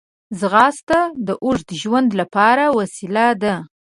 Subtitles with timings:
[0.39, 3.55] ځغاسته د اوږد ژوند لپاره وسیله ده